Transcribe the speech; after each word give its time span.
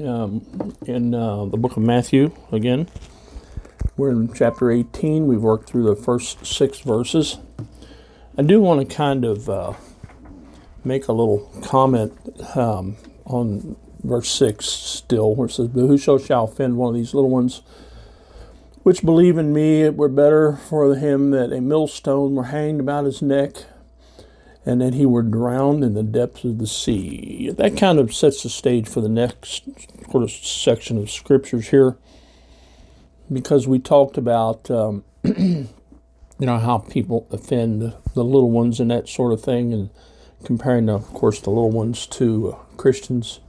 um, 0.00 0.74
in 0.86 1.14
uh, 1.14 1.44
the 1.46 1.56
book 1.56 1.76
of 1.76 1.82
Matthew 1.82 2.32
again. 2.50 2.88
We're 3.96 4.10
in 4.10 4.32
chapter 4.32 4.70
18. 4.70 5.26
We've 5.26 5.42
worked 5.42 5.68
through 5.68 5.84
the 5.84 5.96
first 5.96 6.46
six 6.46 6.80
verses. 6.80 7.38
I 8.36 8.42
do 8.42 8.60
want 8.60 8.88
to 8.88 8.96
kind 8.96 9.24
of 9.24 9.48
uh, 9.50 9.74
make 10.84 11.08
a 11.08 11.12
little 11.12 11.50
comment 11.62 12.12
um, 12.56 12.96
on 13.24 13.76
verse 14.02 14.30
6 14.30 14.64
still, 14.64 15.34
where 15.34 15.46
it 15.46 15.52
says, 15.52 15.68
But 15.68 15.82
whoso 15.82 16.18
shall 16.18 16.44
offend 16.44 16.76
one 16.76 16.88
of 16.88 16.94
these 16.94 17.14
little 17.14 17.30
ones 17.30 17.62
which 18.82 19.04
believe 19.04 19.38
in 19.38 19.52
me, 19.52 19.82
it 19.82 19.96
were 19.96 20.08
better 20.08 20.56
for 20.56 20.94
him 20.96 21.30
that 21.30 21.52
a 21.52 21.60
millstone 21.60 22.34
were 22.34 22.44
hanged 22.44 22.80
about 22.80 23.04
his 23.04 23.22
neck 23.22 23.64
and 24.64 24.80
that 24.80 24.94
he 24.94 25.04
were 25.04 25.22
drowned 25.22 25.82
in 25.82 25.94
the 25.94 26.02
depths 26.02 26.44
of 26.44 26.58
the 26.58 26.66
sea. 26.66 27.50
That 27.50 27.76
kind 27.76 27.98
of 27.98 28.14
sets 28.14 28.42
the 28.42 28.48
stage 28.48 28.88
for 28.88 29.00
the 29.00 29.08
next 29.08 29.64
sort 30.10 30.22
of 30.22 30.30
section 30.30 30.98
of 30.98 31.10
scriptures 31.10 31.68
here, 31.68 31.96
because 33.32 33.66
we 33.66 33.78
talked 33.78 34.16
about, 34.16 34.70
um, 34.70 35.04
you 35.24 35.66
know, 36.38 36.58
how 36.58 36.78
people 36.78 37.26
offend 37.30 37.94
the 38.14 38.24
little 38.24 38.50
ones 38.50 38.78
and 38.78 38.90
that 38.90 39.08
sort 39.08 39.32
of 39.32 39.42
thing, 39.42 39.72
and 39.72 39.90
comparing, 40.44 40.88
of 40.88 41.12
course, 41.12 41.40
the 41.40 41.50
little 41.50 41.70
ones 41.70 42.06
to 42.06 42.56
Christians 42.76 43.40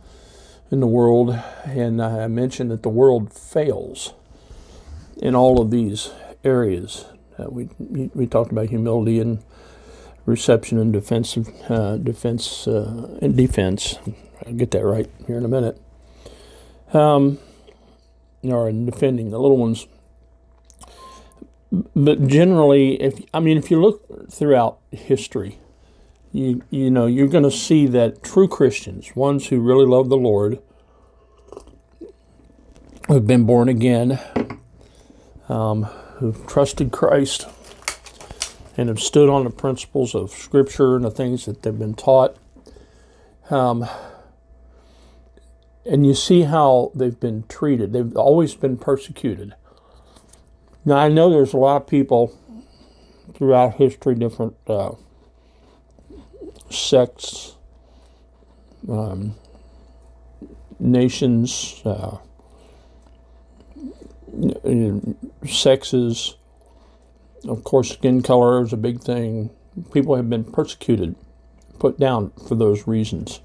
in 0.72 0.80
the 0.80 0.88
world. 0.88 1.40
And 1.66 2.02
I 2.02 2.28
mentioned 2.28 2.72
that 2.72 2.82
the 2.82 2.90
world 2.90 3.32
fails 3.32 4.14
in 5.18 5.36
all 5.36 5.62
of 5.62 5.70
these 5.70 6.10
areas. 6.44 7.06
Uh, 7.38 7.46
we 7.50 7.70
we 8.14 8.28
talked 8.28 8.52
about 8.52 8.70
humility 8.70 9.20
and 9.20 9.44
reception 10.26 10.80
and 10.80 10.94
defensive 10.94 11.50
uh, 11.70 11.98
defense 11.98 12.68
uh, 12.68 13.18
and 13.22 13.36
defense. 13.36 14.00
I'll 14.46 14.54
get 14.54 14.72
that 14.72 14.86
right 14.86 15.10
here 15.28 15.38
in 15.38 15.46
a 15.46 15.50
minute. 15.50 15.82
Um, 16.94 17.40
or 18.44 18.70
in 18.70 18.86
defending 18.86 19.32
the 19.32 19.40
little 19.40 19.58
ones. 19.58 19.88
But 21.96 22.28
generally, 22.28 23.02
if 23.02 23.24
I 23.34 23.40
mean, 23.40 23.58
if 23.58 23.72
you 23.72 23.82
look 23.82 24.30
throughout 24.32 24.80
history, 24.92 25.58
you 26.32 26.62
you 26.70 26.92
know 26.92 27.08
you're 27.08 27.28
going 27.28 27.46
to 27.46 27.52
see 27.52 27.88
that 27.88 28.22
true 28.22 28.48
Christians, 28.48 29.16
ones 29.16 29.48
who 29.48 29.60
really 29.60 29.86
love 29.86 30.10
the 30.10 30.18
Lord, 30.18 30.60
who've 33.08 33.26
been 33.26 33.46
born 33.46 33.70
again, 33.70 34.20
um, 35.50 35.84
who've 36.18 36.46
trusted 36.46 36.92
Christ 36.92 37.48
and 38.76 38.90
have 38.90 39.00
stood 39.00 39.30
on 39.30 39.44
the 39.44 39.50
principles 39.50 40.16
of 40.16 40.32
Scripture 40.32 40.96
and 40.96 41.06
the 41.06 41.12
things 41.12 41.46
that 41.46 41.62
they've 41.62 41.78
been 41.78 41.94
taught. 41.94 42.38
Um, 43.50 43.88
and 45.86 46.06
you 46.06 46.14
see 46.14 46.44
how 46.44 46.92
they've 46.96 47.20
been 47.20 47.44
treated. 47.50 47.94
They've 47.94 48.16
always 48.16 48.56
been 48.56 48.78
persecuted. 48.78 49.54
Now, 50.86 50.98
I 50.98 51.10
know 51.10 51.30
there's 51.30 51.54
a 51.54 51.58
lot 51.58 51.82
of 51.82 51.88
people 51.88 52.38
throughout 53.34 53.76
history, 53.76 54.16
different 54.16 54.56
uh, 54.68 54.92
sects, 56.70 57.56
um, 58.90 59.36
nations, 60.80 61.82
uh, 61.86 62.18
sexes. 65.48 66.36
Of 67.48 67.64
course, 67.64 67.92
skin 67.92 68.22
color 68.22 68.62
is 68.62 68.72
a 68.72 68.78
big 68.78 69.02
thing. 69.02 69.50
People 69.92 70.16
have 70.16 70.30
been 70.30 70.46
persecuted, 70.46 71.16
put 71.80 72.00
down 72.00 72.32
for 72.48 72.56
those 72.56 72.88
reasons, 72.88 73.42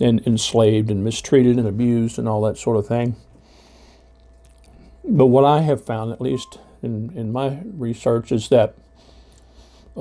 and 0.00 0.20
enslaved 0.26 0.90
and 0.90 1.04
mistreated 1.04 1.56
and 1.56 1.68
abused 1.68 2.18
and 2.18 2.28
all 2.28 2.42
that 2.42 2.58
sort 2.58 2.76
of 2.76 2.86
thing. 2.86 3.16
But 5.04 5.26
what 5.26 5.44
I 5.44 5.60
have 5.60 5.84
found, 5.84 6.12
at 6.12 6.20
least 6.20 6.58
in, 6.82 7.12
in 7.14 7.30
my 7.30 7.60
research, 7.64 8.32
is 8.32 8.48
that 8.48 8.74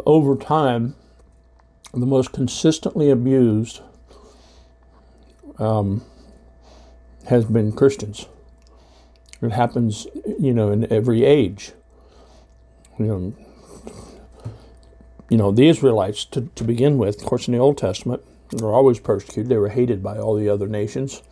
over 0.05 0.35
time, 0.35 0.95
the 1.94 2.05
most 2.07 2.31
consistently 2.31 3.11
abused 3.11 3.81
um, 5.59 6.03
has 7.28 7.45
been 7.45 7.72
Christians. 7.72 8.28
It 9.41 9.51
happens, 9.51 10.07
you 10.40 10.53
know, 10.53 10.72
in 10.72 10.91
every 10.91 11.23
age. 11.23 11.73
You 12.99 13.05
know, 13.05 13.33
you 15.29 15.37
know 15.37 15.51
the 15.51 15.67
Israelites, 15.67 16.25
to, 16.25 16.49
to 16.55 16.63
begin 16.63 16.97
with, 16.97 17.21
of 17.21 17.25
course, 17.25 17.47
in 17.47 17.53
the 17.53 17.59
Old 17.59 17.77
Testament, 17.77 18.21
were 18.51 18.73
always 18.73 18.99
persecuted. 18.99 19.49
They 19.49 19.57
were 19.57 19.69
hated 19.69 20.03
by 20.03 20.17
all 20.17 20.35
the 20.35 20.49
other 20.49 20.67
nations. 20.67 21.23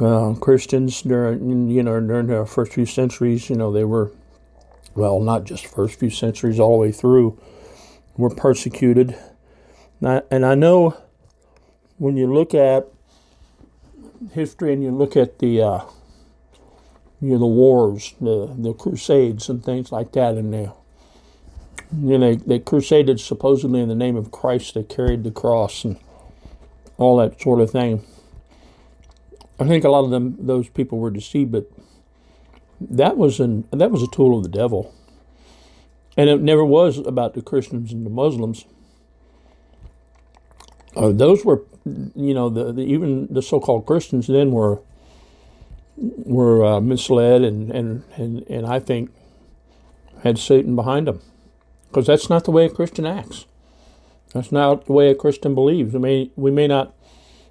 Uh, 0.00 0.34
Christians 0.34 1.02
during, 1.02 1.68
you 1.68 1.82
know, 1.82 2.00
during 2.00 2.26
the 2.26 2.46
first 2.46 2.72
few 2.72 2.86
centuries, 2.86 3.50
you 3.50 3.56
know, 3.56 3.70
they 3.70 3.84
were, 3.84 4.12
well, 4.94 5.20
not 5.20 5.44
just 5.44 5.66
first 5.66 5.98
few 5.98 6.10
centuries, 6.10 6.58
all 6.58 6.72
the 6.72 6.78
way 6.78 6.92
through, 6.92 7.38
were 8.16 8.30
persecuted. 8.30 9.16
I, 10.02 10.22
and 10.30 10.46
I 10.46 10.54
know 10.54 10.96
when 11.98 12.16
you 12.16 12.32
look 12.32 12.54
at 12.54 12.88
history 14.32 14.72
and 14.72 14.82
you 14.82 14.90
look 14.90 15.16
at 15.16 15.38
the 15.38 15.62
uh, 15.62 15.80
you 17.20 17.32
know, 17.32 17.38
the 17.38 17.46
wars, 17.46 18.14
the, 18.20 18.54
the 18.58 18.72
crusades 18.72 19.48
and 19.48 19.64
things 19.64 19.92
like 19.92 20.12
that. 20.12 20.34
And 20.34 20.52
they, 20.52 20.70
you 22.02 22.18
know, 22.18 22.34
they, 22.34 22.36
they 22.36 22.58
crusaded 22.58 23.20
supposedly 23.20 23.80
in 23.80 23.88
the 23.88 23.94
name 23.94 24.16
of 24.16 24.30
Christ. 24.30 24.74
They 24.74 24.82
carried 24.82 25.24
the 25.24 25.30
cross 25.30 25.84
and 25.84 25.98
all 26.96 27.16
that 27.16 27.40
sort 27.40 27.60
of 27.60 27.70
thing. 27.70 28.04
I 29.58 29.66
think 29.66 29.84
a 29.84 29.90
lot 29.90 30.04
of 30.04 30.10
them, 30.10 30.36
those 30.38 30.68
people 30.70 30.98
were 30.98 31.10
deceived, 31.10 31.52
but 31.52 31.70
that 32.80 33.18
was 33.18 33.40
an 33.40 33.68
that 33.72 33.90
was 33.90 34.02
a 34.02 34.06
tool 34.06 34.38
of 34.38 34.42
the 34.42 34.48
devil, 34.48 34.94
and 36.16 36.30
it 36.30 36.40
never 36.40 36.64
was 36.64 36.96
about 36.96 37.34
the 37.34 37.42
Christians 37.42 37.92
and 37.92 38.06
the 38.06 38.10
Muslims. 38.10 38.64
Uh, 40.96 41.12
those 41.12 41.44
were, 41.44 41.62
you 41.84 42.32
know, 42.32 42.48
the, 42.48 42.72
the 42.72 42.82
even 42.82 43.28
the 43.30 43.42
so-called 43.42 43.84
Christians 43.84 44.26
then 44.26 44.50
were 44.50 44.80
were 46.00 46.64
uh, 46.64 46.80
misled 46.80 47.42
and, 47.42 47.70
and, 47.70 48.04
and, 48.16 48.42
and 48.48 48.66
I 48.66 48.80
think 48.80 49.10
had 50.22 50.38
Satan 50.38 50.74
behind 50.74 51.06
them. 51.06 51.20
Because 51.88 52.06
that's 52.06 52.30
not 52.30 52.44
the 52.44 52.50
way 52.50 52.66
a 52.66 52.70
Christian 52.70 53.04
acts. 53.04 53.46
That's 54.32 54.52
not 54.52 54.86
the 54.86 54.92
way 54.92 55.10
a 55.10 55.14
Christian 55.14 55.54
believes. 55.54 55.92
We 55.92 56.00
may, 56.00 56.30
we 56.36 56.50
may 56.50 56.66
not, 56.66 56.94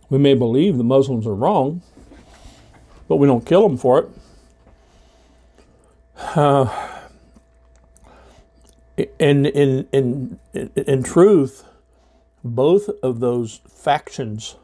we 0.10 0.18
may 0.18 0.34
believe 0.34 0.78
the 0.78 0.84
Muslims 0.84 1.28
are 1.28 1.36
wrong, 1.36 1.82
but 3.08 3.18
we 3.18 3.28
don't 3.28 3.46
kill 3.46 3.68
them 3.68 3.78
for 3.78 4.00
it. 4.00 4.10
Uh, 6.36 6.68
in, 9.18 9.46
in, 9.46 9.88
in, 9.94 10.40
in 10.54 11.04
truth, 11.04 11.64
both 12.44 12.90
of 13.02 13.22
those 13.22 13.62
factions 13.70 14.58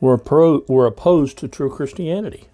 were, 0.00 0.16
pro, 0.16 0.62
were 0.68 0.86
opposed 0.86 1.36
to 1.38 1.48
true 1.48 1.68
Christianity. 1.68 2.46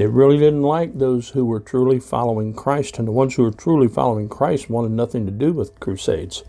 They 0.00 0.06
really 0.06 0.38
didn't 0.38 0.62
like 0.62 0.96
those 0.96 1.28
who 1.28 1.44
were 1.44 1.60
truly 1.60 2.00
following 2.00 2.54
Christ, 2.54 2.98
and 2.98 3.06
the 3.06 3.12
ones 3.12 3.34
who 3.34 3.42
were 3.42 3.50
truly 3.50 3.86
following 3.86 4.30
Christ 4.30 4.70
wanted 4.70 4.92
nothing 4.92 5.26
to 5.26 5.30
do 5.30 5.52
with 5.52 5.78
crusades. 5.78 6.42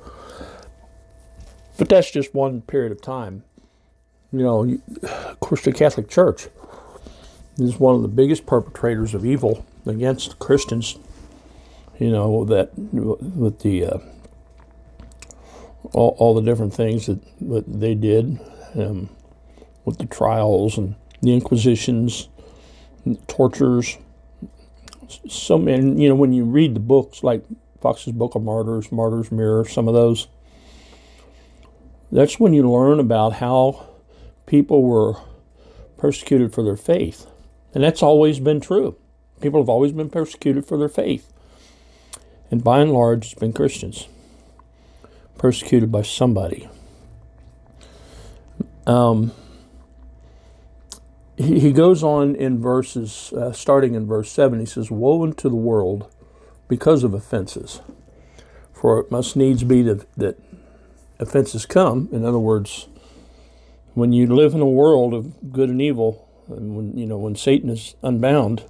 But 1.78 1.90
that's 1.90 2.10
just 2.10 2.34
one 2.34 2.62
period 2.62 2.94
of 2.94 3.02
time. 3.02 3.44
You 4.32 4.44
know, 4.44 4.78
of 5.04 5.40
course, 5.42 5.64
the 5.66 5.74
Catholic 5.74 6.08
Church 6.08 6.48
is 7.58 7.78
one 7.78 7.94
of 7.94 8.04
the 8.04 8.08
biggest 8.08 8.46
perpetrators 8.46 9.14
of 9.14 9.26
evil 9.26 9.66
against 9.86 10.40
Christians. 10.40 10.98
You 12.00 12.12
know 12.12 12.46
that 12.46 12.72
with 12.78 13.60
the 13.64 13.84
uh, 13.84 13.98
all, 15.92 16.16
all 16.20 16.34
the 16.36 16.42
different 16.42 16.74
things 16.74 17.08
that, 17.08 17.20
that 17.42 17.66
they 17.82 17.96
did 17.96 18.40
um, 18.76 19.10
with 19.84 19.98
the 19.98 20.06
trials 20.06 20.78
and 20.78 20.96
the 21.22 21.34
inquisitions, 21.34 22.30
tortures. 23.28 23.98
So 25.28 25.58
many, 25.58 26.02
you 26.02 26.10
know, 26.10 26.16
when 26.16 26.34
you 26.34 26.46
read 26.46 26.76
the 26.76 26.80
books 26.80 27.24
like 27.24 27.44
Foxe's 27.82 28.14
Book 28.14 28.36
of 28.36 28.44
Martyrs, 28.44 28.92
Martyr's 28.92 29.32
Mirror, 29.32 29.66
some 29.66 29.88
of 29.88 29.94
those, 29.94 30.28
that's 32.12 32.40
when 32.40 32.54
you 32.54 32.70
learn 32.70 33.00
about 33.00 33.34
how 33.34 33.88
people 34.46 34.84
were 34.84 35.16
persecuted 35.98 36.54
for 36.54 36.64
their 36.64 36.78
faith. 36.78 37.28
And 37.74 37.84
that's 37.84 38.04
always 38.04 38.40
been 38.40 38.60
true. 38.60 38.98
People 39.40 39.62
have 39.62 39.70
always 39.70 39.92
been 39.92 40.10
persecuted 40.10 40.66
for 40.66 40.78
their 40.78 40.90
faith. 40.90 41.32
And 42.50 42.64
by 42.64 42.82
and 42.82 42.92
large, 42.92 43.26
it's 43.26 43.34
been 43.34 43.54
Christians 43.54 44.08
persecuted 45.38 45.92
by 45.92 46.04
somebody. 46.04 46.70
Um, 48.86 49.32
he, 51.42 51.60
he 51.60 51.72
goes 51.72 52.04
on 52.04 52.36
in 52.36 52.60
verses, 52.60 53.34
uh, 53.34 53.52
starting 53.52 53.96
in 53.96 54.06
verse 54.06 54.32
7, 54.32 54.60
he 54.60 54.66
says, 54.66 54.92
Woe 54.92 55.24
unto 55.24 55.50
the 55.50 55.56
world 55.56 56.12
because 56.68 57.04
of 57.04 57.14
offenses. 57.14 57.82
For 58.74 59.00
it 59.00 59.12
must 59.12 59.36
needs 59.36 59.64
be 59.64 59.82
that, 59.84 60.12
that 60.16 60.40
offenses 61.20 61.66
come. 61.66 62.10
In 62.12 62.26
other 62.26 62.40
words, 62.40 62.88
when 63.94 64.12
you 64.14 64.28
live 64.28 64.54
in 64.54 64.62
a 64.62 64.66
world 64.66 65.14
of 65.14 65.52
good 65.52 65.70
and 65.70 65.82
evil, 65.82 66.28
and 66.48 66.76
when 66.76 66.98
you 66.98 67.06
know 67.06 67.18
when 67.18 67.36
Satan 67.36 67.70
is 67.70 67.96
unbound, 68.02 68.64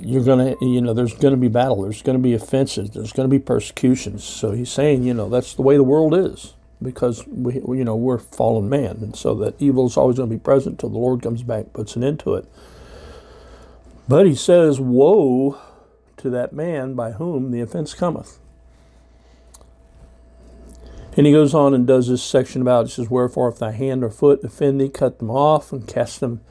you're 0.00 0.24
gonna 0.24 0.54
you 0.60 0.80
know 0.80 0.94
there's 0.94 1.14
gonna 1.14 1.36
be 1.36 1.48
battle. 1.48 1.82
There's 1.82 2.02
gonna 2.02 2.18
be 2.18 2.34
offenses. 2.34 2.90
There's 2.90 3.12
gonna 3.12 3.28
be 3.28 3.38
persecutions. 3.38 4.24
So 4.24 4.52
he's 4.52 4.70
saying 4.70 5.02
you 5.02 5.14
know 5.14 5.28
that's 5.28 5.54
the 5.54 5.62
way 5.62 5.76
the 5.76 5.82
world 5.82 6.14
is 6.14 6.54
because 6.82 7.26
we 7.26 7.54
you 7.54 7.84
know 7.84 7.96
we're 7.96 8.18
fallen 8.18 8.68
man, 8.68 8.98
and 9.02 9.16
so 9.16 9.34
that 9.36 9.60
evil 9.60 9.86
is 9.86 9.96
always 9.96 10.16
going 10.16 10.28
to 10.28 10.36
be 10.36 10.40
present 10.40 10.78
till 10.78 10.90
the 10.90 10.98
Lord 10.98 11.22
comes 11.22 11.42
back, 11.42 11.72
puts 11.72 11.96
an 11.96 12.04
end 12.04 12.20
to 12.20 12.34
it. 12.34 12.46
But 14.08 14.26
he 14.26 14.34
says, 14.34 14.80
"Woe 14.80 15.58
to 16.18 16.30
that 16.30 16.52
man 16.52 16.94
by 16.94 17.12
whom 17.12 17.50
the 17.50 17.60
offense 17.60 17.94
cometh." 17.94 18.38
And 21.18 21.26
he 21.26 21.32
goes 21.32 21.52
on 21.52 21.74
and 21.74 21.84
does 21.84 22.06
this 22.06 22.22
section 22.22 22.62
about 22.62 22.86
it 22.86 22.88
says, 22.90 23.10
Wherefore, 23.10 23.48
if 23.48 23.58
thy 23.58 23.72
hand 23.72 24.04
or 24.04 24.08
foot 24.08 24.44
offend 24.44 24.80
thee, 24.80 24.88
cut 24.88 25.18
them 25.18 25.32
off 25.32 25.72
and 25.72 25.84
cast 25.84 26.20
them 26.20 26.42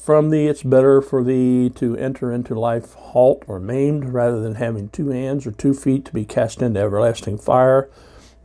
from 0.00 0.30
thee. 0.30 0.46
It's 0.46 0.62
better 0.62 1.02
for 1.02 1.22
thee 1.22 1.68
to 1.74 1.98
enter 1.98 2.32
into 2.32 2.58
life 2.58 2.94
halt 2.94 3.44
or 3.46 3.60
maimed 3.60 4.14
rather 4.14 4.40
than 4.40 4.54
having 4.54 4.88
two 4.88 5.10
hands 5.10 5.46
or 5.46 5.52
two 5.52 5.74
feet 5.74 6.06
to 6.06 6.14
be 6.14 6.24
cast 6.24 6.62
into 6.62 6.80
everlasting 6.80 7.36
fire. 7.36 7.90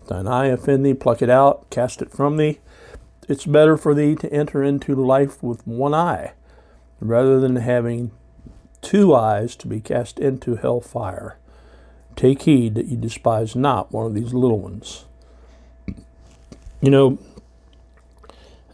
Thine 0.07 0.27
eye 0.27 0.47
offend 0.47 0.85
thee, 0.85 0.93
pluck 0.93 1.21
it 1.21 1.29
out, 1.29 1.69
cast 1.69 2.01
it 2.01 2.11
from 2.11 2.37
thee. 2.37 2.59
It's 3.27 3.45
better 3.45 3.77
for 3.77 3.93
thee 3.93 4.15
to 4.15 4.33
enter 4.33 4.63
into 4.63 4.95
life 4.95 5.41
with 5.41 5.65
one 5.65 5.93
eye 5.93 6.33
rather 6.99 7.39
than 7.39 7.55
having 7.57 8.11
two 8.81 9.13
eyes 9.15 9.55
to 9.57 9.67
be 9.67 9.79
cast 9.79 10.19
into 10.19 10.55
hell 10.55 10.81
fire. 10.81 11.37
Take 12.15 12.43
heed 12.43 12.75
that 12.75 12.87
you 12.87 12.97
despise 12.97 13.55
not 13.55 13.91
one 13.91 14.05
of 14.05 14.13
these 14.13 14.33
little 14.33 14.59
ones. 14.59 15.05
You 16.81 16.89
know, 16.89 17.19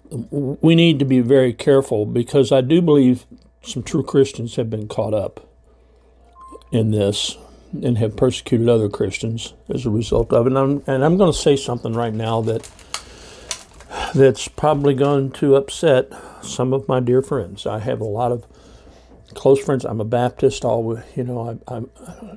we 0.10 0.76
need 0.76 1.00
to 1.00 1.06
be 1.06 1.20
very 1.20 1.54
careful 1.54 2.06
because 2.06 2.52
I 2.52 2.62
do 2.62 2.82
believe 2.82 3.26
some 3.62 3.84
true 3.84 4.04
Christians 4.04 4.56
have 4.56 4.70
been 4.70 4.88
caught 4.88 5.14
up 5.14 5.48
in 6.72 6.92
this 6.92 7.38
and 7.74 7.98
have 7.98 8.16
persecuted 8.16 8.69
other 8.69 8.90
Christians 8.90 9.54
as 9.69 9.86
a 9.86 9.90
result 9.90 10.34
of 10.34 10.46
it. 10.46 10.50
And 10.50 10.58
I'm, 10.58 10.84
and 10.88 11.04
I'm 11.04 11.18
going 11.18 11.31
to 11.31 11.38
say 11.38 11.56
something 11.56 11.94
right 11.94 12.14
now 12.14 12.42
that 12.42 12.69
that's 14.14 14.48
probably 14.48 14.94
going 14.94 15.31
to 15.31 15.56
upset 15.56 16.12
some 16.42 16.74
of 16.74 16.88
my 16.88 17.00
dear 17.00 17.22
friends. 17.22 17.66
I 17.66 17.80
have 17.80 18.02
a 18.02 18.06
lot 18.06 18.31
of 18.31 18.46
close 19.34 19.64
friends. 19.64 19.86
I'm 19.86 20.02
a 20.02 20.06
Baptist. 20.06 20.66
Always, 20.66 21.04
you 21.16 21.24
know, 21.24 21.60
I, 21.68 21.75
am 21.75 21.90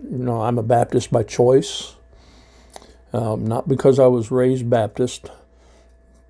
you 0.03 0.19
know, 0.19 0.43
I'm 0.43 0.59
a 0.59 0.63
Baptist 0.63 1.11
by 1.11 1.23
choice, 1.23 1.95
um, 3.13 3.47
not 3.47 3.69
because 3.69 3.99
I 3.99 4.07
was 4.07 4.31
raised 4.31 4.69
Baptist 4.69 5.31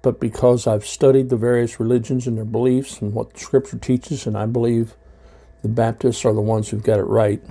but 0.03 0.21
because 0.21 0.67
I've 0.67 0.87
studied 0.87 1.29
the 1.29 1.37
various 1.37 1.79
religions 1.79 2.27
and 2.27 2.37
their 2.37 2.45
beliefs 2.45 3.01
and 3.01 3.13
what 3.13 3.39
Scripture 3.39 3.79
teaches, 3.79 4.27
and 4.27 4.37
I 4.37 4.47
believe 4.47 4.95
the 5.63 5.69
Baptists 5.69 6.25
are 6.25 6.33
the 6.33 6.41
ones 6.41 6.71
who've 6.71 6.83
got 6.83 6.99
it 6.99 7.05
right. 7.05 7.43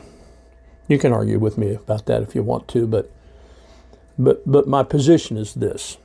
You 0.89 0.99
can 0.99 1.13
argue 1.13 1.39
with 1.39 1.57
me 1.57 1.75
about 1.75 2.05
that 2.07 2.21
if 2.21 2.35
you 2.35 2.43
want 2.43 2.67
to, 2.69 2.85
but 2.85 3.09
but 4.17 4.41
but 4.45 4.67
my 4.67 4.83
position 4.83 5.37
is 5.37 5.53
this. 5.53 5.97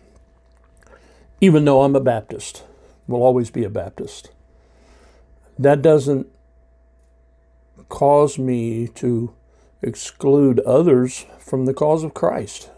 Even 1.40 1.64
though 1.64 1.82
I'm 1.82 1.96
a 1.96 2.00
Baptist, 2.00 2.62
will 3.08 3.22
always 3.22 3.50
be 3.50 3.64
a 3.64 3.68
Baptist. 3.70 4.30
That 5.58 5.82
doesn't 5.82 6.28
cause 7.88 8.38
me 8.38 8.86
to 8.88 9.34
exclude 9.82 10.60
others 10.60 11.26
from 11.40 11.66
the 11.66 11.74
cause 11.74 12.04
of 12.04 12.14
Christ 12.14 12.70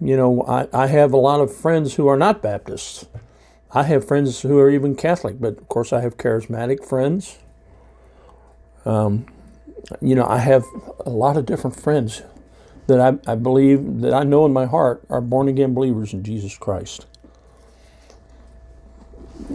you 0.00 0.16
know, 0.16 0.42
I, 0.42 0.68
I 0.72 0.86
have 0.86 1.12
a 1.12 1.16
lot 1.16 1.40
of 1.40 1.54
friends 1.54 1.94
who 1.94 2.06
are 2.06 2.16
not 2.16 2.42
Baptists. 2.42 3.06
I 3.72 3.82
have 3.84 4.06
friends 4.06 4.42
who 4.42 4.58
are 4.58 4.70
even 4.70 4.94
Catholic, 4.94 5.40
but 5.40 5.58
of 5.58 5.68
course 5.68 5.92
I 5.92 6.00
have 6.00 6.16
charismatic 6.16 6.84
friends. 6.84 7.38
Um, 8.84 9.26
you 10.00 10.14
know, 10.14 10.26
I 10.26 10.38
have 10.38 10.64
a 11.08 11.16
lot 11.16 11.36
of 11.36 11.46
different 11.46 11.80
friends 11.80 12.22
that 12.86 13.00
I, 13.00 13.32
I 13.32 13.34
believe, 13.34 14.00
that 14.00 14.12
I 14.12 14.24
know 14.24 14.44
in 14.44 14.52
my 14.52 14.66
heart 14.66 15.02
are 15.08 15.20
born 15.20 15.48
again 15.48 15.74
believers 15.74 16.12
in 16.12 16.22
Jesus 16.22 16.56
Christ. 16.56 17.06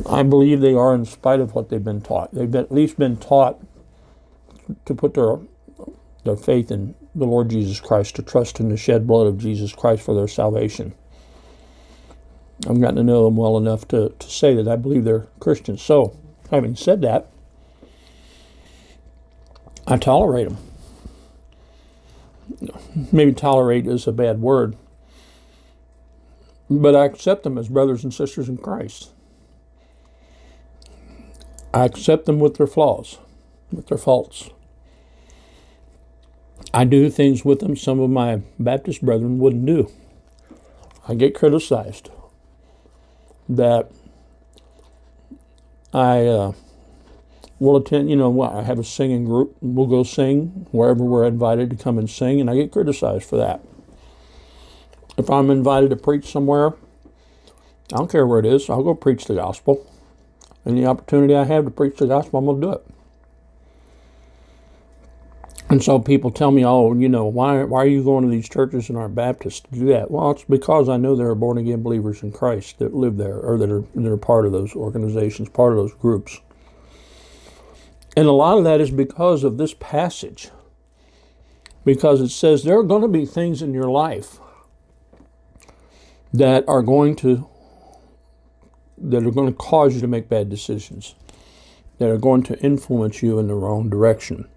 I 0.10 0.24
believe 0.24 0.62
they 0.62 0.74
are 0.74 0.96
in 0.96 1.06
spite 1.06 1.40
of 1.40 1.54
what 1.54 1.70
they've 1.70 1.84
been 1.84 2.02
taught. 2.02 2.34
They've 2.34 2.50
been, 2.50 2.64
at 2.64 2.72
least 2.72 2.98
been 2.98 3.18
taught 3.18 3.62
to 4.86 4.96
put 4.96 5.14
their, 5.14 5.38
their 6.24 6.36
faith 6.36 6.72
in 6.72 6.96
the 7.14 7.26
Lord 7.26 7.50
Jesus 7.50 7.80
Christ, 7.80 8.16
to 8.16 8.24
trust 8.24 8.60
in 8.60 8.70
the 8.70 8.78
shed 8.78 9.06
blood 9.06 9.28
of 9.28 9.38
Jesus 9.38 9.74
Christ 9.74 10.04
for 10.04 10.16
their 10.16 10.28
salvation. 10.28 10.96
I've 12.68 12.82
gotten 12.82 12.96
to 12.96 13.04
know 13.04 13.26
them 13.26 13.36
well 13.36 13.58
enough 13.58 13.88
to, 13.90 14.10
to 14.10 14.30
say 14.30 14.56
that 14.56 14.68
I 14.68 14.76
believe 14.76 15.04
they're 15.04 15.28
Christians. 15.40 15.82
So, 15.82 16.18
having 16.50 16.76
said 16.76 17.02
that, 17.02 17.30
I 19.86 19.98
tolerate 19.98 20.48
them. 20.48 20.58
Maybe 23.12 23.34
tolerate 23.34 23.88
is 23.88 24.08
a 24.08 24.12
bad 24.12 24.42
word, 24.42 24.76
but 26.70 26.96
I 26.96 27.06
accept 27.06 27.44
them 27.44 27.58
as 27.58 27.70
brothers 27.70 28.04
and 28.04 28.14
sisters 28.14 28.50
in 28.50 28.58
Christ. 28.58 29.12
I 31.74 31.86
accept 31.86 32.26
them 32.26 32.40
with 32.40 32.58
their 32.58 32.68
flaws, 32.68 33.18
with 33.72 33.88
their 33.88 33.98
faults. 33.98 34.50
I 36.74 36.86
do 36.86 37.10
things 37.10 37.44
with 37.44 37.60
them 37.60 37.76
some 37.76 38.00
of 38.00 38.10
my 38.10 38.42
Baptist 38.60 39.04
brethren 39.04 39.40
wouldn't 39.40 39.66
do. 39.66 39.92
I 41.08 41.16
get 41.16 41.36
criticized 41.36 42.10
that 43.50 43.92
I 45.94 46.26
uh, 46.26 46.54
will 47.64 47.78
attend, 47.78 48.10
you 48.10 48.16
know, 48.16 48.42
I 48.42 48.62
have 48.62 48.78
a 48.78 48.84
singing 48.84 49.24
group. 49.24 49.56
We'll 49.62 49.88
go 49.88 50.04
sing 50.04 50.68
wherever 50.72 51.04
we're 51.04 51.26
invited 51.26 51.70
to 51.70 51.78
come 51.78 51.98
and 51.98 52.10
sing, 52.10 52.42
and 52.42 52.50
I 52.50 52.56
get 52.56 52.72
criticized 52.72 53.24
for 53.24 53.38
that. 53.38 53.62
If 55.18 55.30
I'm 55.30 55.50
invited 55.50 55.90
to 55.92 55.96
preach 55.96 56.30
somewhere, 56.30 56.74
I 57.94 57.98
don't 57.98 58.12
care 58.12 58.28
where 58.28 58.40
it 58.40 58.46
is, 58.46 58.70
I'll 58.70 58.84
go 58.84 58.94
preach 58.94 59.26
the 59.26 59.36
gospel. 59.36 59.90
Any 60.66 60.86
opportunity 60.86 61.36
I 61.36 61.46
have 61.46 61.66
to 61.66 61.72
preach 61.72 61.98
the 61.98 62.08
gospel, 62.08 62.40
I'm 62.40 62.46
going 62.46 62.62
to 62.62 62.68
do 62.68 62.74
it. 62.74 62.86
And 65.70 65.82
so 65.82 66.00
people 66.00 66.32
tell 66.32 66.52
me, 66.52 66.66
oh, 66.66 66.94
you 66.94 67.08
know, 67.08 67.26
why, 67.26 67.64
why 67.64 67.84
are 67.84 67.88
you 67.88 68.04
going 68.04 68.26
to 68.26 68.30
these 68.30 68.50
churches 68.50 68.90
and 68.90 68.98
aren't 68.98 69.16
Baptists 69.16 69.62
to 69.62 69.72
do 69.72 69.86
that? 69.88 70.12
Well, 70.12 70.32
it's 70.32 70.44
because 70.44 70.90
I 70.90 70.98
know 70.98 71.16
there 71.16 71.30
are 71.30 71.36
born 71.36 71.58
again 71.58 71.82
believers 71.82 72.24
in 72.24 72.32
Christ 72.32 72.80
that 72.80 72.94
live 72.94 73.18
there 73.18 73.40
or 73.40 73.58
that 73.58 73.72
are, 73.72 73.84
that 73.96 74.12
are 74.12 74.18
part 74.18 74.46
of 74.46 74.52
those 74.52 74.76
organizations, 74.76 75.50
part 75.50 75.72
of 75.72 75.78
those 75.78 75.94
groups. 75.94 76.42
And 78.16 78.28
a 78.28 78.32
lot 78.32 78.58
of 78.58 78.64
that 78.64 78.80
is 78.80 78.92
because 78.92 79.44
of 79.44 79.58
this 79.58 79.74
passage. 79.74 80.50
Because 81.86 82.22
it 82.22 82.30
says 82.30 82.64
there 82.64 82.78
are 82.78 82.84
going 82.84 83.02
to 83.02 83.08
be 83.08 83.26
things 83.26 83.62
in 83.62 83.74
your 83.74 83.90
life 83.90 84.40
that 86.34 86.64
are 86.68 86.82
going 86.82 87.16
to 87.18 87.48
that 88.98 89.26
are 89.26 89.32
going 89.32 89.48
to 89.48 89.54
cause 89.54 89.96
you 89.96 90.02
to 90.02 90.08
make 90.08 90.30
bad 90.30 90.50
decisions, 90.50 91.16
that 91.98 92.10
are 92.10 92.18
going 92.18 92.44
to 92.44 92.58
influence 92.60 93.22
you 93.22 93.38
in 93.38 93.48
the 93.48 93.54
wrong 93.54 93.90
direction. 93.90 94.48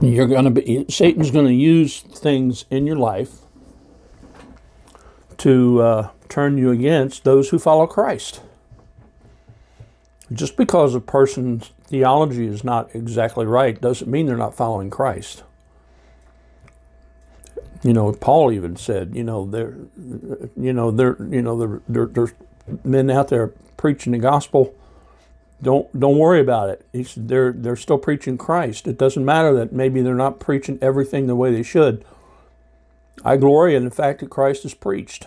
You're 0.00 0.26
going 0.26 0.44
to 0.44 0.50
be 0.50 0.84
Satan's 0.90 1.30
going 1.30 1.46
to 1.46 1.54
use 1.54 2.00
things 2.00 2.66
in 2.70 2.86
your 2.86 2.96
life 2.96 3.38
to 5.38 5.80
uh, 5.80 6.10
turn 6.28 6.58
you 6.58 6.70
against 6.70 7.24
those 7.24 7.48
who 7.48 7.58
follow 7.58 7.86
Christ. 7.86 8.40
Just 10.32 10.56
because 10.56 10.94
a 10.94 11.00
person's 11.00 11.70
theology 11.86 12.46
is 12.46 12.64
not 12.64 12.94
exactly 12.94 13.44
right 13.46 13.80
doesn't 13.80 14.10
mean 14.10 14.26
they're 14.26 14.36
not 14.36 14.54
following 14.54 14.90
Christ. 14.90 15.42
You 17.82 17.92
know, 17.92 18.12
Paul 18.12 18.52
even 18.52 18.76
said, 18.76 19.14
you 19.14 19.24
know, 19.24 19.44
there, 19.44 19.74
you 20.56 20.72
know, 20.72 20.90
there, 20.90 21.16
you 21.18 21.42
know, 21.42 21.58
there, 21.58 21.80
there, 21.88 22.06
there's 22.06 22.32
men 22.84 23.10
out 23.10 23.28
there 23.28 23.48
preaching 23.76 24.12
the 24.12 24.18
gospel. 24.18 24.74
Don't 25.60 25.98
don't 25.98 26.18
worry 26.18 26.40
about 26.40 26.70
it. 26.70 26.84
He 26.92 27.04
said 27.04 27.28
they're 27.28 27.52
they're 27.52 27.76
still 27.76 27.98
preaching 27.98 28.38
Christ. 28.38 28.86
It 28.88 28.98
doesn't 28.98 29.24
matter 29.24 29.52
that 29.54 29.72
maybe 29.72 30.02
they're 30.02 30.14
not 30.14 30.40
preaching 30.40 30.78
everything 30.80 31.26
the 31.26 31.36
way 31.36 31.52
they 31.52 31.62
should. 31.62 32.04
I 33.24 33.36
glory 33.36 33.74
in 33.74 33.84
the 33.84 33.90
fact 33.90 34.20
that 34.20 34.30
Christ 34.30 34.64
is 34.64 34.74
preached. 34.74 35.26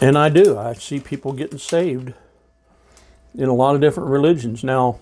And 0.00 0.16
I 0.16 0.28
do. 0.28 0.58
I 0.58 0.72
see 0.74 1.00
people 1.00 1.32
getting 1.32 1.58
saved 1.58 2.14
in 3.34 3.48
a 3.48 3.54
lot 3.54 3.74
of 3.74 3.80
different 3.80 4.08
religions. 4.08 4.64
Now, 4.64 4.98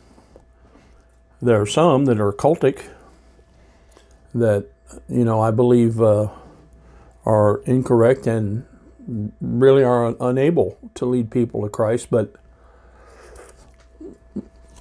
there 1.41 1.61
are 1.61 1.67
some 1.67 2.07
that 2.07 2.21
are 2.21 2.33
cultic 2.33 2.85
that, 4.35 4.67
you 5.09 5.25
know, 5.25 5.41
I 5.41 5.51
believe 5.51 6.01
uh, 6.01 6.29
are 7.25 7.59
incorrect 7.67 8.27
and 8.27 8.65
really 9.41 9.85
are 9.85 10.17
unable 10.21 10.79
to 10.95 11.05
lead 11.05 11.31
people 11.31 11.63
to 11.63 11.69
Christ. 11.69 12.09
But, 12.11 12.35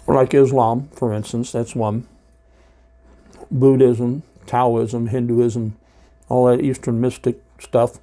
like 0.08 0.34
Islam, 0.34 0.90
for 0.94 1.14
instance, 1.14 1.52
that's 1.52 1.76
one. 1.76 2.08
Buddhism, 3.52 4.24
Taoism, 4.48 5.08
Hinduism, 5.08 5.76
all 6.30 6.46
that 6.48 6.64
Eastern 6.64 7.00
mystic 7.00 7.42
stuff 7.60 8.00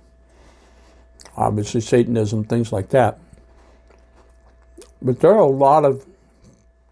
obviously 1.36 1.80
Satanism, 1.80 2.44
things 2.44 2.72
like 2.72 2.90
that. 2.90 3.18
But 5.02 5.20
there 5.20 5.32
are 5.32 5.38
a 5.38 5.46
lot 5.46 5.84
of 5.84 6.04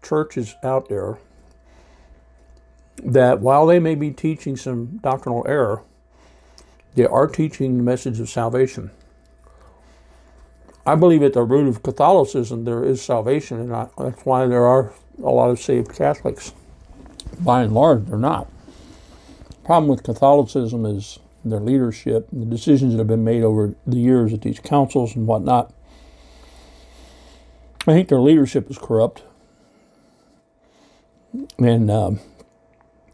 churches 0.01 0.55
out 0.63 0.89
there 0.89 1.17
that, 3.03 3.39
while 3.39 3.65
they 3.65 3.79
may 3.79 3.95
be 3.95 4.11
teaching 4.11 4.57
some 4.57 4.99
doctrinal 5.03 5.45
error, 5.47 5.83
they 6.95 7.05
are 7.05 7.27
teaching 7.27 7.77
the 7.77 7.83
message 7.83 8.19
of 8.19 8.29
salvation. 8.29 8.91
I 10.85 10.95
believe 10.95 11.21
at 11.21 11.33
the 11.33 11.43
root 11.43 11.67
of 11.67 11.83
Catholicism 11.83 12.65
there 12.65 12.83
is 12.83 13.01
salvation, 13.01 13.59
and 13.59 13.75
I, 13.75 13.89
that's 13.97 14.25
why 14.25 14.47
there 14.47 14.65
are 14.65 14.91
a 15.19 15.29
lot 15.29 15.51
of 15.51 15.59
saved 15.59 15.93
Catholics. 15.93 16.53
By 17.39 17.61
and 17.63 17.73
large, 17.73 18.05
they're 18.05 18.17
not. 18.17 18.49
The 19.49 19.55
problem 19.65 19.87
with 19.87 20.03
Catholicism 20.03 20.85
is 20.85 21.19
their 21.43 21.59
leadership, 21.59 22.27
the 22.31 22.45
decisions 22.45 22.93
that 22.93 22.99
have 22.99 23.07
been 23.07 23.23
made 23.23 23.43
over 23.43 23.73
the 23.87 23.97
years 23.97 24.33
at 24.33 24.41
these 24.41 24.59
councils 24.59 25.15
and 25.15 25.27
whatnot. 25.27 25.73
I 27.87 27.93
think 27.93 28.09
their 28.09 28.19
leadership 28.19 28.69
is 28.69 28.77
corrupt. 28.77 29.23
And, 31.57 31.89
um, 31.89 32.19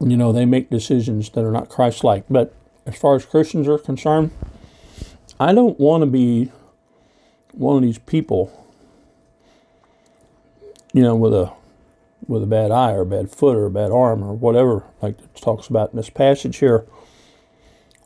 you 0.00 0.16
know, 0.16 0.32
they 0.32 0.44
make 0.44 0.70
decisions 0.70 1.30
that 1.30 1.44
are 1.44 1.52
not 1.52 1.68
Christ 1.68 2.02
like. 2.02 2.24
But 2.28 2.52
as 2.84 2.96
far 2.96 3.14
as 3.14 3.24
Christians 3.24 3.68
are 3.68 3.78
concerned, 3.78 4.32
I 5.38 5.52
don't 5.52 5.78
want 5.78 6.02
to 6.02 6.06
be 6.06 6.50
one 7.52 7.76
of 7.76 7.82
these 7.82 7.98
people, 7.98 8.52
you 10.92 11.02
know, 11.02 11.14
with 11.14 11.34
a 11.34 11.52
with 12.26 12.42
a 12.42 12.46
bad 12.46 12.72
eye 12.72 12.92
or 12.92 13.02
a 13.02 13.06
bad 13.06 13.30
foot 13.30 13.56
or 13.56 13.66
a 13.66 13.70
bad 13.70 13.92
arm 13.92 14.24
or 14.24 14.32
whatever, 14.32 14.82
like 15.00 15.18
it 15.20 15.36
talks 15.36 15.68
about 15.68 15.90
in 15.92 15.96
this 15.96 16.10
passage 16.10 16.56
here 16.56 16.84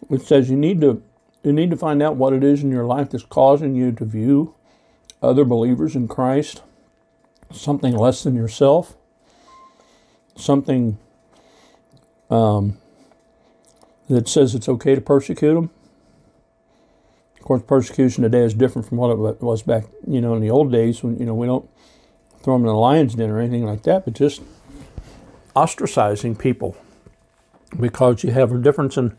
it 0.08 0.22
says 0.22 0.48
you 0.50 0.56
need 0.56 0.80
to 0.80 1.02
you 1.42 1.52
need 1.52 1.70
to 1.70 1.76
find 1.76 2.02
out 2.02 2.16
what 2.16 2.32
it 2.32 2.44
is 2.44 2.62
in 2.62 2.70
your 2.70 2.84
life 2.84 3.10
that's 3.10 3.24
causing 3.24 3.74
you 3.74 3.92
to 3.92 4.04
view 4.04 4.54
other 5.22 5.44
believers 5.44 5.96
in 5.96 6.06
Christ 6.06 6.62
something 7.52 7.96
less 7.96 8.22
than 8.22 8.34
yourself, 8.34 8.96
something 10.36 10.98
um, 12.30 12.78
that 14.08 14.28
says 14.28 14.54
it's 14.54 14.68
okay 14.68 14.94
to 14.94 15.00
persecute 15.00 15.54
them. 15.54 15.70
Of 17.36 17.44
course, 17.44 17.62
persecution 17.62 18.22
today 18.22 18.44
is 18.44 18.54
different 18.54 18.88
from 18.88 18.98
what 18.98 19.10
it 19.10 19.42
was 19.42 19.62
back, 19.62 19.84
you 20.06 20.20
know, 20.20 20.34
in 20.34 20.40
the 20.40 20.50
old 20.50 20.70
days 20.70 21.02
when 21.02 21.18
you 21.18 21.26
know 21.26 21.34
we 21.34 21.46
don't 21.46 21.68
throw 22.42 22.54
them 22.54 22.64
in 22.64 22.68
a 22.68 22.78
lion's 22.78 23.14
den 23.14 23.30
or 23.30 23.40
anything 23.40 23.64
like 23.64 23.82
that, 23.84 24.04
but 24.04 24.14
just 24.14 24.42
ostracizing 25.56 26.38
people 26.38 26.76
because 27.78 28.22
you 28.22 28.30
have 28.30 28.52
a 28.52 28.58
difference 28.58 28.96
in 28.96 29.16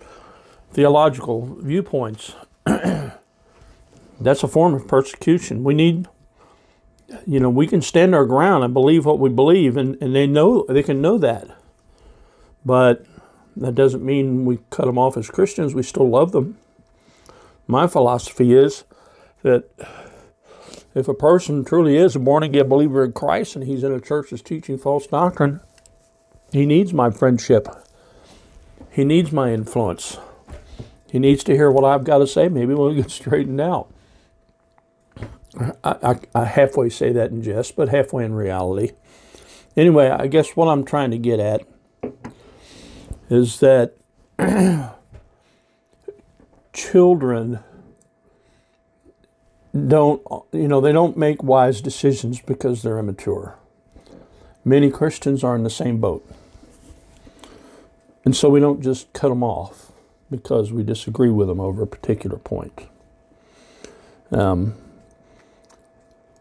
theological 0.71 1.57
viewpoints. 1.61 2.33
That's 2.65 4.43
a 4.43 4.47
form 4.47 4.73
of 4.73 4.87
persecution. 4.87 5.63
We 5.63 5.73
need, 5.73 6.07
you 7.25 7.39
know, 7.39 7.49
we 7.49 7.67
can 7.67 7.81
stand 7.81 8.13
our 8.13 8.25
ground 8.25 8.63
and 8.63 8.73
believe 8.73 9.05
what 9.05 9.19
we 9.19 9.29
believe, 9.29 9.77
and, 9.77 9.97
and 10.01 10.15
they 10.15 10.27
know 10.27 10.65
they 10.69 10.83
can 10.83 11.01
know 11.01 11.17
that. 11.17 11.47
But 12.63 13.05
that 13.55 13.75
doesn't 13.75 14.03
mean 14.03 14.45
we 14.45 14.59
cut 14.69 14.85
them 14.85 14.97
off 14.97 15.17
as 15.17 15.29
Christians. 15.29 15.73
We 15.73 15.83
still 15.83 16.09
love 16.09 16.31
them. 16.31 16.57
My 17.67 17.87
philosophy 17.87 18.53
is 18.53 18.83
that 19.43 19.69
if 20.93 21.07
a 21.07 21.13
person 21.13 21.65
truly 21.65 21.97
is 21.97 22.15
a 22.15 22.19
born 22.19 22.43
again 22.43 22.67
believer 22.67 23.03
in 23.03 23.13
Christ 23.13 23.55
and 23.55 23.65
he's 23.65 23.83
in 23.83 23.91
a 23.91 23.99
church 23.99 24.29
that's 24.29 24.41
teaching 24.41 24.77
false 24.77 25.07
doctrine, 25.07 25.61
he 26.51 26.65
needs 26.65 26.93
my 26.93 27.09
friendship. 27.09 27.67
He 28.91 29.05
needs 29.05 29.31
my 29.31 29.53
influence. 29.53 30.17
He 31.11 31.19
needs 31.19 31.43
to 31.43 31.53
hear 31.53 31.69
what 31.69 31.83
I've 31.83 32.05
got 32.05 32.19
to 32.19 32.27
say. 32.27 32.47
Maybe 32.47 32.73
we'll 32.73 32.93
get 32.93 33.11
straightened 33.11 33.59
out. 33.59 33.91
I, 35.59 35.73
I, 35.83 36.19
I 36.33 36.45
halfway 36.45 36.89
say 36.89 37.11
that 37.11 37.31
in 37.31 37.43
jest, 37.43 37.75
but 37.75 37.89
halfway 37.89 38.23
in 38.23 38.33
reality. 38.33 38.93
Anyway, 39.75 40.07
I 40.07 40.27
guess 40.27 40.55
what 40.55 40.67
I'm 40.67 40.85
trying 40.85 41.11
to 41.11 41.17
get 41.17 41.41
at 41.41 41.67
is 43.29 43.59
that 43.59 43.95
children 46.73 47.59
don't, 49.87 50.21
you 50.53 50.69
know, 50.69 50.79
they 50.79 50.93
don't 50.93 51.17
make 51.17 51.43
wise 51.43 51.81
decisions 51.81 52.39
because 52.39 52.83
they're 52.83 52.99
immature. 52.99 53.57
Many 54.63 54.89
Christians 54.89 55.43
are 55.43 55.55
in 55.57 55.63
the 55.63 55.69
same 55.69 55.99
boat. 55.99 56.25
And 58.23 58.33
so 58.33 58.49
we 58.49 58.61
don't 58.61 58.81
just 58.81 59.11
cut 59.11 59.27
them 59.27 59.43
off 59.43 59.90
because 60.31 60.71
we 60.71 60.81
disagree 60.81 61.29
with 61.29 61.47
them 61.47 61.59
over 61.59 61.83
a 61.83 61.87
particular 61.87 62.37
point. 62.37 62.87
Um, 64.31 64.75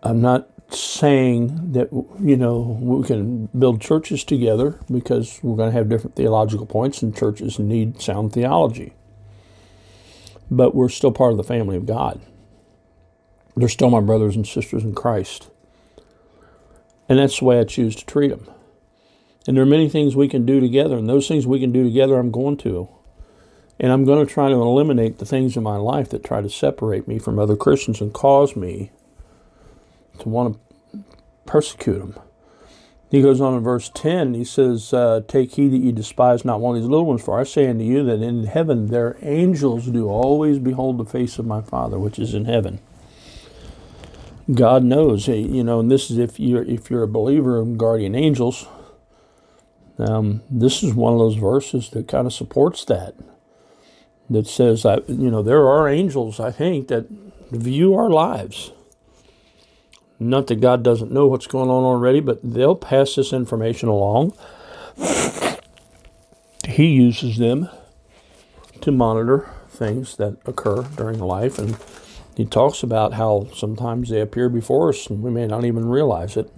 I'm 0.03 0.23
not 0.23 0.49
saying 0.73 1.73
that 1.73 1.89
you 2.21 2.37
know 2.37 2.79
we 2.81 3.07
can 3.07 3.47
build 3.47 3.81
churches 3.81 4.23
together 4.25 4.79
because 4.91 5.41
we're 5.43 5.57
going 5.57 5.71
to 5.71 5.77
have 5.77 5.89
different 5.89 6.15
theological 6.15 6.65
points 6.65 7.03
and 7.03 7.15
churches 7.15 7.59
need 7.59 8.01
sound 8.01 8.33
theology. 8.33 8.95
But 10.51 10.75
we're 10.75 10.89
still 10.89 11.13
part 11.13 11.33
of 11.33 11.37
the 11.37 11.45
family 11.45 11.77
of 11.77 11.87
God. 11.87 12.21
They're 13.57 13.69
still 13.69 13.91
my 13.91 14.01
brothers 14.01 14.37
and 14.37 14.47
sisters 14.47 14.85
in 14.85 14.95
Christ. 14.95 15.51
And 17.09 17.19
that's 17.19 17.41
the 17.41 17.45
way 17.45 17.59
I 17.59 17.65
choose 17.65 17.97
to 17.97 18.07
treat 18.07 18.29
them. 18.29 18.49
And 19.47 19.57
there 19.57 19.63
are 19.63 19.67
many 19.67 19.89
things 19.89 20.15
we 20.15 20.29
can 20.29 20.47
do 20.47 20.61
together, 20.61 20.97
and 20.97 21.09
those 21.09 21.27
things 21.27 21.47
we 21.47 21.59
can 21.59 21.73
do 21.73 21.83
together, 21.83 22.19
I'm 22.19 22.31
going 22.31 22.57
to. 22.59 22.89
And 23.83 23.91
I'm 23.91 24.05
going 24.05 24.25
to 24.25 24.31
try 24.31 24.51
to 24.51 24.55
eliminate 24.55 25.19
the 25.19 25.25
things 25.25 25.57
in 25.57 25.63
my 25.63 25.79
life 25.79 26.11
that 26.11 26.23
try 26.23 26.43
to 26.43 26.51
separate 26.51 27.09
me 27.09 27.19
from 27.19 27.39
other 27.39 27.57
Christians 27.57 28.03
and 28.03 28.13
cause 28.13 28.55
me 28.55 28.91
to 30.19 30.29
want 30.29 30.59
to 30.93 31.05
persecute 31.47 31.99
them. 31.99 32.15
He 33.11 33.23
goes 33.23 33.41
on 33.41 33.55
in 33.55 33.63
verse 33.63 33.91
10, 33.93 34.35
he 34.35 34.45
says, 34.45 34.93
uh, 34.93 35.23
Take 35.27 35.55
heed 35.55 35.73
that 35.73 35.79
ye 35.79 35.93
despise 35.93 36.45
not 36.45 36.61
one 36.61 36.77
of 36.77 36.83
these 36.83 36.91
little 36.91 37.07
ones, 37.07 37.23
for 37.25 37.41
I 37.41 37.45
say 37.45 37.69
unto 37.69 37.83
you 37.83 38.05
that 38.05 38.23
in 38.23 38.45
heaven 38.45 38.89
their 38.89 39.17
angels 39.23 39.87
do 39.87 40.09
always 40.09 40.59
behold 40.59 40.99
the 40.99 41.07
face 41.07 41.39
of 41.39 41.47
my 41.47 41.63
Father 41.63 41.99
which 41.99 42.19
is 42.19 42.35
in 42.35 42.45
heaven. 42.45 42.81
God 44.53 44.85
knows, 44.85 45.27
you 45.27 45.65
know, 45.65 45.81
and 45.81 45.91
this 45.91 46.11
is 46.11 46.19
if 46.19 46.39
you're 46.39 46.65
if 46.65 46.91
you're 46.91 47.05
a 47.05 47.09
believer 47.09 47.63
in 47.63 47.77
guardian 47.77 48.15
angels. 48.15 48.67
Um, 49.99 50.43
this 50.51 50.83
is 50.83 50.95
one 50.95 51.13
of 51.13 51.19
those 51.19 51.37
verses 51.37 51.91
that 51.91 52.09
kind 52.09 52.27
of 52.27 52.33
supports 52.33 52.85
that 52.87 53.15
that 54.31 54.47
says 54.47 54.85
that 54.85 55.09
you 55.11 55.31
know 55.31 55.43
there 55.43 55.69
are 55.69 55.89
angels 55.89 56.41
I 56.41 56.53
think 56.53 56.89
that 56.89 57.07
view 57.51 57.95
our 57.95 58.09
lives. 58.09 58.71
Not 60.19 60.47
that 60.47 60.61
God 60.61 60.83
doesn't 60.83 61.11
know 61.11 61.27
what's 61.27 61.47
going 61.47 61.71
on 61.71 61.83
already, 61.83 62.21
but 62.21 62.39
they'll 62.43 62.77
pass 62.77 63.17
this 63.17 63.33
information 63.33 63.89
along. 63.89 64.33
He 66.69 66.87
uses 66.87 67.37
them 67.37 67.69
to 68.81 68.93
monitor 68.93 69.51
things 69.71 70.17
that 70.17 70.37
occur 70.47 70.83
during 70.95 71.19
life, 71.19 71.59
and 71.59 71.77
he 72.37 72.45
talks 72.45 72.83
about 72.83 73.15
how 73.15 73.49
sometimes 73.55 74.09
they 74.09 74.21
appear 74.21 74.49
before 74.49 74.91
us 74.91 75.09
and 75.09 75.23
we 75.23 75.31
may 75.31 75.47
not 75.47 75.65
even 75.65 75.89
realize 75.89 76.37
it. 76.37 76.53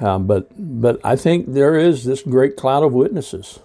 Um, 0.00 0.26
but 0.26 0.48
but 0.56 1.00
I 1.02 1.16
think 1.16 1.52
there 1.54 1.76
is 1.76 2.04
this 2.04 2.22
great 2.22 2.56
cloud 2.56 2.82
of 2.82 2.92
witnesses 2.92 3.58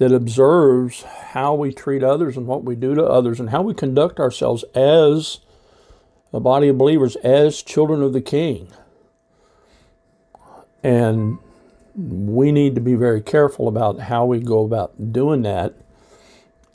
that 0.00 0.12
observes 0.14 1.02
how 1.02 1.54
we 1.54 1.74
treat 1.74 2.02
others 2.02 2.34
and 2.34 2.46
what 2.46 2.64
we 2.64 2.74
do 2.74 2.94
to 2.94 3.04
others 3.04 3.38
and 3.38 3.50
how 3.50 3.60
we 3.60 3.74
conduct 3.74 4.18
ourselves 4.18 4.64
as 4.74 5.40
a 6.32 6.40
body 6.40 6.68
of 6.68 6.78
believers 6.78 7.16
as 7.16 7.60
children 7.60 8.02
of 8.02 8.14
the 8.14 8.20
King. 8.22 8.68
And 10.82 11.36
we 11.94 12.50
need 12.50 12.74
to 12.76 12.80
be 12.80 12.94
very 12.94 13.20
careful 13.20 13.68
about 13.68 14.00
how 14.00 14.24
we 14.24 14.40
go 14.40 14.64
about 14.64 15.12
doing 15.12 15.42
that 15.42 15.74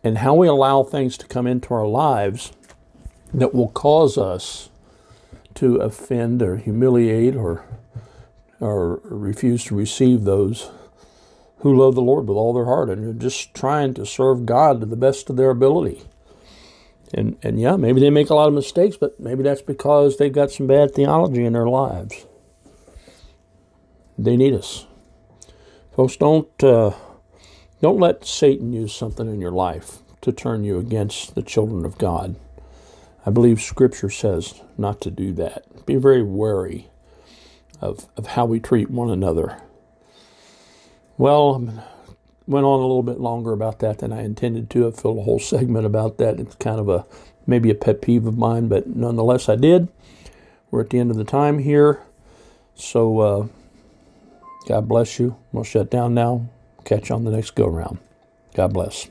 and 0.04 0.20
how 0.20 0.36
we 0.36 0.48
allow 0.48 0.84
things 0.84 1.18
to 1.18 1.26
come 1.26 1.48
into 1.48 1.74
our 1.74 1.88
lives 1.88 2.52
that 3.34 3.56
will 3.56 3.70
cause 3.70 4.20
us 4.20 4.70
to 5.56 5.78
offend 5.78 6.44
or 6.44 6.58
humiliate 6.58 7.36
or 7.36 7.66
or 8.60 9.02
refuse 9.04 9.64
to 9.66 9.76
receive 9.76 10.26
those 10.26 10.70
who 11.66 11.76
love 11.76 11.96
the 11.96 12.02
Lord 12.02 12.28
with 12.28 12.38
all 12.38 12.54
their 12.54 12.66
heart 12.66 12.92
and 12.92 13.04
are 13.04 13.20
just 13.20 13.56
trying 13.56 13.96
to 13.96 14.06
serve 14.06 14.46
God 14.46 14.82
to 14.82 14.86
the 14.86 14.96
best 14.96 15.32
of 15.32 15.36
their 15.36 15.50
ability. 15.50 16.04
And 17.12 17.40
and 17.42 17.60
yeah, 17.60 17.76
maybe 17.76 18.00
they 18.00 18.12
make 18.12 18.30
a 18.30 18.36
lot 18.36 18.48
of 18.48 18.54
mistakes, 18.54 18.98
but 18.98 19.20
maybe 19.20 19.42
that's 19.42 19.64
because 19.64 20.18
they've 20.18 20.32
got 20.32 20.52
some 20.52 20.68
bad 20.68 20.94
theology 20.94 21.44
in 21.44 21.54
their 21.54 21.68
lives. 21.68 22.28
They 24.16 24.38
need 24.38 24.54
us. 24.54 24.86
Folks, 25.96 26.16
don't 26.18 26.64
uh, 26.64 26.92
don't 27.82 28.00
let 28.00 28.28
Satan 28.28 28.72
use 28.72 28.94
something 28.94 29.28
in 29.28 29.42
your 29.42 29.52
life 29.52 30.04
to 30.22 30.32
turn 30.32 30.64
you 30.64 30.78
against 30.78 31.34
the 31.34 31.42
children 31.42 31.84
of 31.84 31.98
God. 31.98 32.36
I 33.26 33.32
believe 33.32 33.60
Scripture 33.60 34.12
says 34.12 34.62
not 34.78 35.02
to 35.02 35.10
do 35.10 35.34
that. 35.34 35.88
Be 35.88 35.96
very 35.96 36.22
wary 36.22 36.90
of, 37.82 38.06
of 38.18 38.28
how 38.28 38.46
we 38.46 38.60
treat 38.60 38.92
one 38.92 39.10
another. 39.10 39.64
Well, 41.18 41.60
went 42.48 42.66
on 42.66 42.80
a 42.80 42.82
little 42.82 43.04
bit 43.04 43.20
longer 43.20 43.54
about 43.54 43.80
that 43.80 44.00
than 44.00 44.12
I 44.12 44.24
intended 44.24 44.70
to. 44.72 44.88
I 44.88 44.92
filled 44.92 45.20
a 45.20 45.24
whole 45.24 45.40
segment 45.54 45.86
about 45.86 46.18
that. 46.18 46.40
It's 46.40 46.56
kind 46.56 46.80
of 46.80 46.90
a 46.90 47.06
maybe 47.48 47.70
a 47.70 47.76
pet 47.76 48.02
peeve 48.02 48.26
of 48.26 48.38
mine, 48.38 48.68
but 48.68 48.88
nonetheless, 48.88 49.50
I 49.50 49.56
did. 49.56 49.88
We're 50.72 50.82
at 50.82 50.90
the 50.90 51.00
end 51.00 51.12
of 51.12 51.18
the 51.18 51.24
time 51.24 51.60
here. 51.60 52.02
So, 52.76 53.20
uh, 53.20 53.48
God 54.68 54.88
bless 54.88 55.20
you. 55.20 55.38
We'll 55.52 55.64
shut 55.64 55.90
down 55.90 56.14
now. 56.14 56.50
Catch 56.84 57.10
you 57.10 57.16
on 57.16 57.24
the 57.24 57.32
next 57.32 57.52
go 57.56 57.68
round. 57.68 58.00
God 58.54 58.74
bless. 58.74 59.10